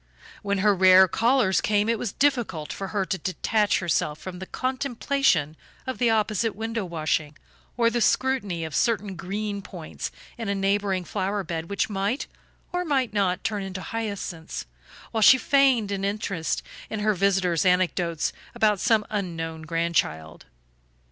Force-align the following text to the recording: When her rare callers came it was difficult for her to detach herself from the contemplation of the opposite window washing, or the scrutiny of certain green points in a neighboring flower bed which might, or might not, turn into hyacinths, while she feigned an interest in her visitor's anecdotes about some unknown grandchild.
When 0.41 0.57
her 0.65 0.73
rare 0.73 1.07
callers 1.07 1.61
came 1.61 1.87
it 1.87 1.99
was 1.99 2.11
difficult 2.11 2.73
for 2.73 2.87
her 2.87 3.05
to 3.05 3.19
detach 3.19 3.77
herself 3.77 4.17
from 4.17 4.39
the 4.39 4.47
contemplation 4.47 5.55
of 5.85 5.99
the 5.99 6.09
opposite 6.09 6.55
window 6.55 6.83
washing, 6.85 7.37
or 7.77 7.91
the 7.91 8.01
scrutiny 8.01 8.63
of 8.65 8.73
certain 8.73 9.15
green 9.15 9.61
points 9.61 10.09
in 10.39 10.49
a 10.49 10.55
neighboring 10.55 11.03
flower 11.03 11.43
bed 11.43 11.69
which 11.69 11.87
might, 11.87 12.25
or 12.73 12.83
might 12.83 13.13
not, 13.13 13.43
turn 13.43 13.61
into 13.61 13.81
hyacinths, 13.83 14.65
while 15.11 15.21
she 15.21 15.37
feigned 15.37 15.91
an 15.91 16.03
interest 16.03 16.63
in 16.89 17.01
her 17.01 17.13
visitor's 17.13 17.63
anecdotes 17.63 18.33
about 18.55 18.79
some 18.79 19.05
unknown 19.11 19.61
grandchild. 19.61 20.45